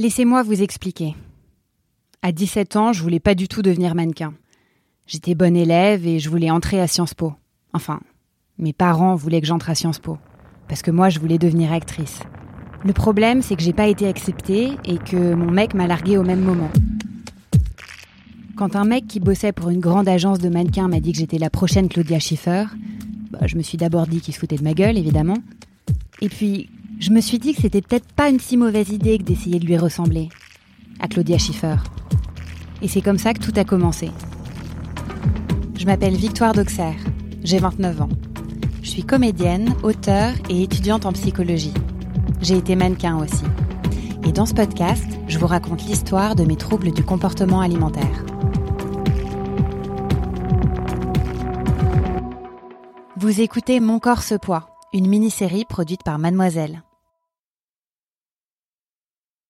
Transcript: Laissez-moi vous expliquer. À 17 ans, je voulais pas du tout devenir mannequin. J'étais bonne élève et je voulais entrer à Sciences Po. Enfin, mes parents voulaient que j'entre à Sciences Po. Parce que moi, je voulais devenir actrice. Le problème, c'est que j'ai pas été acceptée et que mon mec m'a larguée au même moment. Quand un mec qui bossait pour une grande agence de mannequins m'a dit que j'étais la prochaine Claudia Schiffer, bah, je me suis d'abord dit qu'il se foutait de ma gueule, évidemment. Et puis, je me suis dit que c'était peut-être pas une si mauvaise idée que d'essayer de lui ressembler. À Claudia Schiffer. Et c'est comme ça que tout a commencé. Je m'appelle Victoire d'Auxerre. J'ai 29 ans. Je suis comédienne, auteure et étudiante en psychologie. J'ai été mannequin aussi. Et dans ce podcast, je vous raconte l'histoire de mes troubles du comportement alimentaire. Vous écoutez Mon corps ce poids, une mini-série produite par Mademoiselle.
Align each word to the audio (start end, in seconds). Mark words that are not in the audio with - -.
Laissez-moi 0.00 0.44
vous 0.44 0.62
expliquer. 0.62 1.16
À 2.22 2.30
17 2.30 2.76
ans, 2.76 2.92
je 2.92 3.02
voulais 3.02 3.18
pas 3.18 3.34
du 3.34 3.48
tout 3.48 3.62
devenir 3.62 3.96
mannequin. 3.96 4.32
J'étais 5.08 5.34
bonne 5.34 5.56
élève 5.56 6.06
et 6.06 6.20
je 6.20 6.30
voulais 6.30 6.52
entrer 6.52 6.80
à 6.80 6.86
Sciences 6.86 7.14
Po. 7.14 7.32
Enfin, 7.72 7.98
mes 8.58 8.72
parents 8.72 9.16
voulaient 9.16 9.40
que 9.40 9.48
j'entre 9.48 9.70
à 9.70 9.74
Sciences 9.74 9.98
Po. 9.98 10.16
Parce 10.68 10.82
que 10.82 10.92
moi, 10.92 11.08
je 11.08 11.18
voulais 11.18 11.36
devenir 11.36 11.72
actrice. 11.72 12.20
Le 12.84 12.92
problème, 12.92 13.42
c'est 13.42 13.56
que 13.56 13.62
j'ai 13.62 13.72
pas 13.72 13.88
été 13.88 14.06
acceptée 14.06 14.70
et 14.84 14.98
que 14.98 15.34
mon 15.34 15.50
mec 15.50 15.74
m'a 15.74 15.88
larguée 15.88 16.16
au 16.16 16.22
même 16.22 16.42
moment. 16.42 16.70
Quand 18.56 18.76
un 18.76 18.84
mec 18.84 19.08
qui 19.08 19.18
bossait 19.18 19.50
pour 19.50 19.68
une 19.68 19.80
grande 19.80 20.08
agence 20.08 20.38
de 20.38 20.48
mannequins 20.48 20.86
m'a 20.86 21.00
dit 21.00 21.10
que 21.10 21.18
j'étais 21.18 21.38
la 21.38 21.50
prochaine 21.50 21.88
Claudia 21.88 22.20
Schiffer, 22.20 22.66
bah, 23.32 23.48
je 23.48 23.56
me 23.56 23.62
suis 23.62 23.78
d'abord 23.78 24.06
dit 24.06 24.20
qu'il 24.20 24.32
se 24.32 24.38
foutait 24.38 24.58
de 24.58 24.64
ma 24.64 24.74
gueule, 24.74 24.96
évidemment. 24.96 25.38
Et 26.20 26.28
puis, 26.28 26.70
je 27.00 27.10
me 27.10 27.20
suis 27.20 27.38
dit 27.38 27.54
que 27.54 27.62
c'était 27.62 27.80
peut-être 27.80 28.12
pas 28.12 28.28
une 28.28 28.40
si 28.40 28.56
mauvaise 28.56 28.90
idée 28.90 29.18
que 29.18 29.22
d'essayer 29.22 29.58
de 29.58 29.66
lui 29.66 29.76
ressembler. 29.76 30.28
À 31.00 31.06
Claudia 31.06 31.38
Schiffer. 31.38 31.76
Et 32.82 32.88
c'est 32.88 33.02
comme 33.02 33.18
ça 33.18 33.34
que 33.34 33.38
tout 33.38 33.52
a 33.56 33.64
commencé. 33.64 34.10
Je 35.78 35.86
m'appelle 35.86 36.16
Victoire 36.16 36.54
d'Auxerre. 36.54 36.96
J'ai 37.44 37.58
29 37.58 38.02
ans. 38.02 38.08
Je 38.82 38.90
suis 38.90 39.04
comédienne, 39.04 39.74
auteure 39.84 40.34
et 40.50 40.62
étudiante 40.62 41.06
en 41.06 41.12
psychologie. 41.12 41.74
J'ai 42.42 42.56
été 42.56 42.74
mannequin 42.74 43.16
aussi. 43.16 43.44
Et 44.26 44.32
dans 44.32 44.46
ce 44.46 44.54
podcast, 44.54 45.06
je 45.28 45.38
vous 45.38 45.46
raconte 45.46 45.84
l'histoire 45.84 46.34
de 46.34 46.44
mes 46.44 46.56
troubles 46.56 46.92
du 46.92 47.04
comportement 47.04 47.60
alimentaire. 47.60 48.24
Vous 53.16 53.40
écoutez 53.40 53.78
Mon 53.78 53.98
corps 54.00 54.22
ce 54.22 54.34
poids, 54.34 54.68
une 54.92 55.08
mini-série 55.08 55.64
produite 55.64 56.02
par 56.02 56.18
Mademoiselle. 56.18 56.82